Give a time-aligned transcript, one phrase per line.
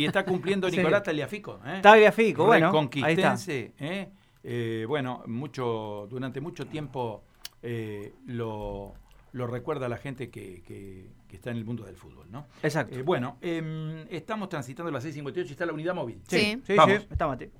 [0.00, 1.60] y está cumpliendo Nicolás Tagliafico.
[1.64, 1.80] ¿eh?
[1.82, 2.70] Tagliafico, bueno.
[2.70, 4.08] Conquistense, ¿eh?
[4.42, 7.24] Eh, bueno, mucho, durante mucho tiempo
[7.62, 8.94] eh, lo,
[9.32, 12.46] lo, recuerda la gente que, que, está en el mundo del fútbol, ¿no?
[12.62, 12.98] Exacto.
[12.98, 16.22] Eh, bueno, em, estamos transitando las 6.58 y está la unidad móvil.
[16.26, 17.02] Sí, sí, Vamos.
[17.02, 17.50] sí está Mati.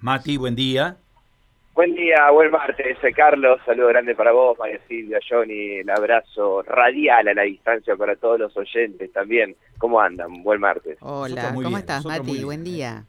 [0.00, 0.98] Mati, buen día.
[1.76, 7.28] Buen día, buen martes, Carlos, saludo grande para vos, María Silvia, Johnny, el abrazo radial
[7.28, 9.54] a la distancia para todos los oyentes también.
[9.76, 10.42] ¿Cómo andan?
[10.42, 10.96] Buen martes.
[11.02, 12.42] Hola, ¿cómo estás, Mati?
[12.44, 13.04] Buen día.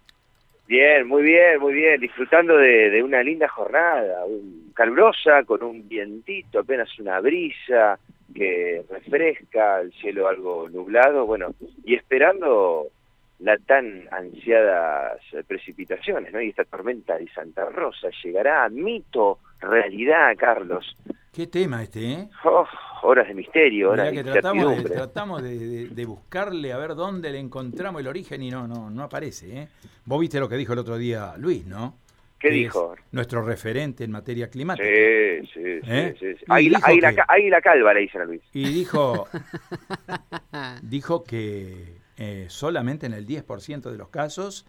[0.67, 6.59] Bien, muy bien, muy bien, disfrutando de, una linda jornada, un, calurosa, con un vientito,
[6.59, 7.97] apenas una brisa
[8.35, 11.53] que refresca, el cielo algo nublado, bueno,
[11.85, 12.87] y esperando
[13.39, 16.41] la tan ansiadas precipitaciones, ¿no?
[16.41, 20.95] Y esta tormenta de Santa Rosa llegará a mito, realidad, Carlos.
[21.33, 22.29] Qué tema este, ¿eh?
[22.45, 22.65] Oh,
[23.03, 28.01] horas de misterio, horas de tratamos, de, tratamos de, buscarle a ver dónde le encontramos
[28.01, 29.67] el origen y no, no, no aparece, ¿eh?
[30.05, 31.95] Vos viste lo que dijo el otro día Luis, ¿no?
[32.39, 32.95] ¿Qué dijo?
[33.11, 34.87] nuestro referente en materia climática.
[34.87, 36.15] Sí, sí, ¿Eh?
[36.19, 36.35] sí.
[36.35, 38.41] sí, Ahí, la, calva le dicen a Luis.
[38.53, 39.27] Y dijo,
[40.83, 44.65] dijo que eh, solamente en el 10% de los casos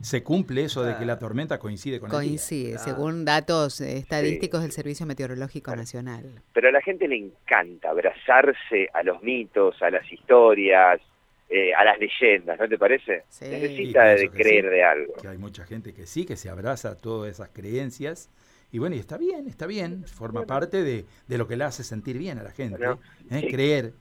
[0.00, 2.78] se cumple eso de que la tormenta coincide con coincide, el día.
[2.78, 6.42] según datos estadísticos del Servicio Meteorológico Nacional.
[6.52, 11.00] Pero a la gente le encanta abrazarse a los mitos, a las historias,
[11.48, 13.24] eh, a las leyendas, ¿no te parece?
[13.40, 15.14] Necesita de creer de algo.
[15.20, 18.28] Que hay mucha gente que sí, que se abraza a todas esas creencias.
[18.72, 21.84] Y bueno, y está bien, está bien, forma parte de, de, lo que le hace
[21.84, 22.82] sentir bien a la gente,
[23.30, 23.48] ¿eh?
[23.50, 23.92] creer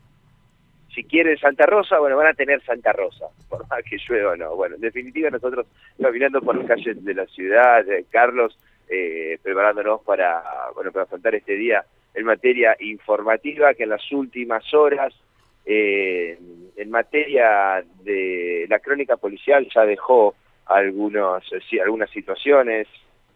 [0.93, 4.35] si quieren Santa Rosa, bueno, van a tener Santa Rosa, por más que llueva o
[4.35, 4.55] no.
[4.55, 5.67] Bueno, en definitiva nosotros
[5.99, 8.57] caminando por las calles de la ciudad, Carlos,
[8.89, 10.43] eh, preparándonos para,
[10.75, 15.13] bueno, para afrontar este día en materia informativa, que en las últimas horas,
[15.65, 16.37] eh,
[16.75, 22.87] en materia de la crónica policial ya dejó algunos, sí, algunas situaciones,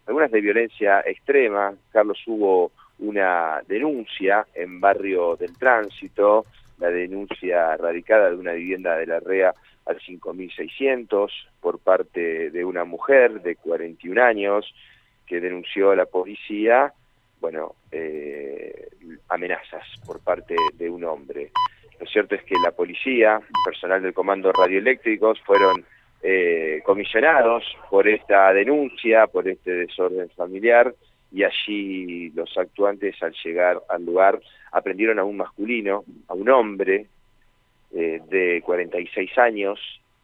[0.06, 1.74] algunas de violencia extrema.
[1.90, 6.46] Carlos hubo una denuncia en barrio del tránsito,
[6.78, 9.54] la denuncia radicada de una vivienda de la REA
[9.86, 14.74] al 5.600 por parte de una mujer de 41 años
[15.26, 16.92] que denunció a la policía,
[17.40, 18.88] bueno, eh,
[19.28, 21.50] amenazas por parte de un hombre.
[22.00, 25.84] Lo cierto es que la policía, personal del Comando Radioeléctricos, fueron
[26.22, 30.94] eh, comisionados por esta denuncia, por este desorden familiar,
[31.32, 34.40] y allí los actuantes al llegar al lugar
[34.72, 37.06] aprendieron a un masculino, a un hombre
[37.92, 39.80] eh, de 46 años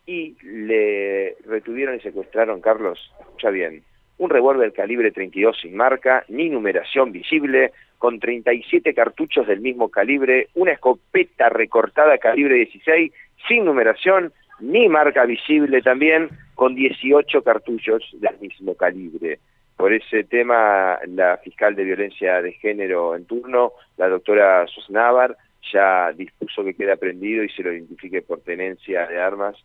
[0.06, 3.82] y le retuvieron y secuestraron, Carlos, escucha bien,
[4.18, 10.48] un revólver calibre 32 sin marca, ni numeración visible, con 37 cartuchos del mismo calibre,
[10.54, 13.12] una escopeta recortada calibre 16
[13.48, 19.38] sin numeración, ni marca visible también, con 18 cartuchos del mismo calibre.
[19.82, 25.36] Por ese tema, la fiscal de violencia de género en turno, la doctora Sosnávar,
[25.72, 29.56] ya dispuso que quede aprendido y se lo identifique por tenencia de armas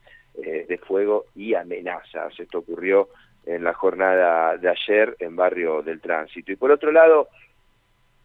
[0.43, 2.33] eh, de fuego y amenazas.
[2.39, 3.09] Esto ocurrió
[3.45, 6.51] en la jornada de ayer en Barrio del Tránsito.
[6.51, 7.27] Y por otro lado,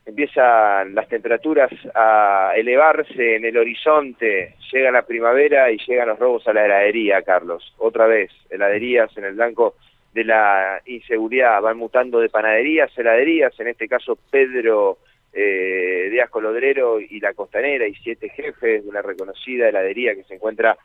[0.07, 6.49] empiezan las temperaturas a elevarse en el horizonte, llega la primavera y llegan los robos
[6.49, 7.75] a la heladería, Carlos.
[7.77, 9.75] Otra vez, heladerías en el blanco
[10.13, 14.99] de la inseguridad, van mutando de panaderías, heladerías, en este caso Pedro
[15.33, 20.35] eh, Díaz Colodrero y La Costanera y siete jefes de una reconocida heladería que se
[20.35, 20.77] encuentra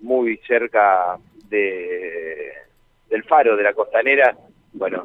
[0.00, 1.16] muy cerca
[1.48, 2.52] de,
[3.08, 4.36] del faro de La Costanera,
[4.72, 5.04] bueno,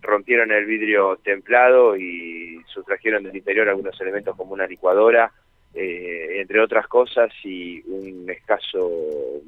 [0.00, 5.30] rompieron el vidrio templado y sustrajeron del interior algunos elementos como una licuadora,
[5.74, 8.90] eh, entre otras cosas, y un escaso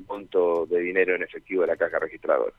[0.06, 2.52] monto de dinero en efectivo de la caja registradora.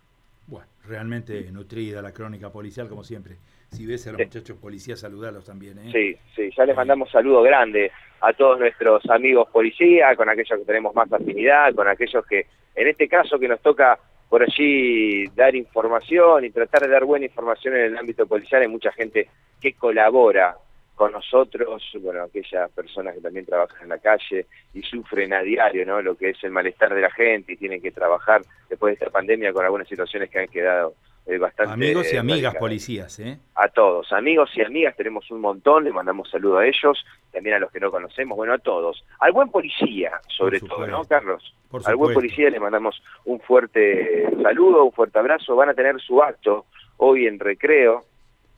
[0.47, 3.37] Bueno, realmente nutrida la crónica policial, como siempre.
[3.71, 5.79] Si ves a los muchachos policías, saludarlos también.
[5.79, 5.91] ¿eh?
[5.91, 10.65] Sí, sí, ya les mandamos saludos grandes a todos nuestros amigos policías, con aquellos que
[10.65, 12.45] tenemos más afinidad, con aquellos que,
[12.75, 13.97] en este caso, que nos toca
[14.29, 18.67] por allí dar información y tratar de dar buena información en el ámbito policial, hay
[18.67, 19.27] mucha gente
[19.61, 20.55] que colabora
[20.95, 25.85] con nosotros, bueno, aquellas personas que también trabajan en la calle y sufren a diario,
[25.85, 26.01] ¿no?
[26.01, 29.11] Lo que es el malestar de la gente y tienen que trabajar después de esta
[29.11, 30.93] pandemia con algunas situaciones que han quedado
[31.25, 31.73] eh, bastante...
[31.73, 33.39] Amigos y amigas policías, ¿eh?
[33.55, 37.59] A todos, amigos y amigas, tenemos un montón, le mandamos saludo a ellos, también a
[37.59, 39.03] los que no conocemos, bueno, a todos.
[39.19, 41.55] Al buen policía, sobre todo, ¿no, Carlos?
[41.85, 46.21] Al buen policía le mandamos un fuerte saludo, un fuerte abrazo, van a tener su
[46.21, 46.65] acto
[46.97, 48.03] hoy en recreo,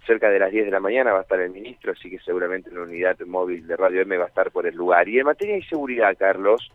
[0.06, 2.72] cerca de las 10 de la mañana va a estar el ministro, así que seguramente
[2.72, 5.08] la unidad móvil de Radio M va a estar por el lugar.
[5.10, 6.72] Y en materia de seguridad, Carlos,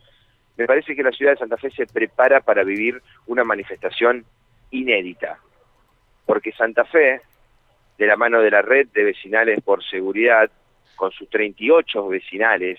[0.57, 4.25] me parece que la ciudad de Santa Fe se prepara para vivir una manifestación
[4.71, 5.39] inédita,
[6.27, 7.21] porque Santa Fe,
[7.99, 10.51] de la mano de la red de vecinales por seguridad,
[10.97, 12.79] con sus 38 vecinales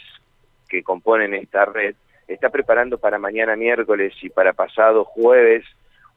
[0.69, 1.95] que componen esta red,
[2.27, 5.65] está preparando para mañana miércoles y para pasado jueves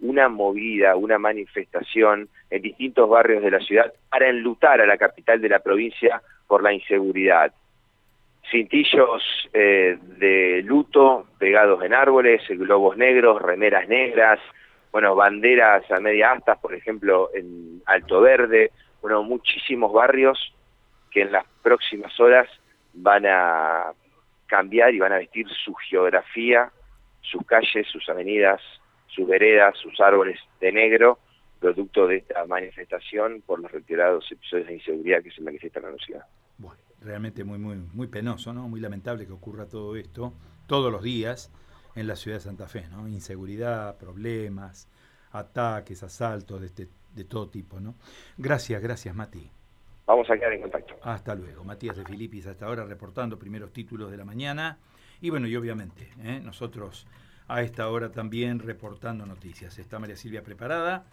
[0.00, 5.41] una movida, una manifestación en distintos barrios de la ciudad para enlutar a la capital
[5.41, 7.52] de la provincia por la inseguridad.
[8.50, 14.38] Cintillos eh, de luto pegados en árboles, globos negros, remeras negras,
[14.93, 18.70] bueno, banderas a media astas, por ejemplo, en Alto Verde,
[19.02, 20.55] bueno, muchísimos barrios
[21.11, 22.49] que en las próximas horas
[22.93, 23.93] van a
[24.47, 26.70] cambiar y van a vestir su geografía,
[27.23, 28.61] sus calles, sus avenidas,
[29.14, 31.19] sus veredas, sus árboles de negro,
[31.61, 35.99] producto de esta manifestación por los retirados episodios de inseguridad que se manifiestan en la
[35.99, 36.26] ciudad.
[36.58, 38.69] Bueno, realmente muy, muy, muy penoso, ¿no?
[38.69, 40.32] Muy lamentable que ocurra todo esto
[40.66, 41.50] todos los días
[41.94, 43.06] en la ciudad de Santa Fe, ¿no?
[43.08, 44.88] Inseguridad, problemas,
[45.32, 47.94] ataques, asaltos de, este, de todo tipo, ¿no?
[48.37, 49.50] Gracias, gracias, Mati.
[50.06, 50.96] Vamos a quedar en contacto.
[51.02, 51.64] Hasta luego.
[51.64, 54.78] Matías de Filipis hasta ahora reportando primeros títulos de la mañana.
[55.20, 56.40] Y bueno, y obviamente, ¿eh?
[56.43, 57.06] nosotros
[57.49, 59.79] a esta hora también reportando noticias.
[59.79, 61.06] Está María Silvia preparada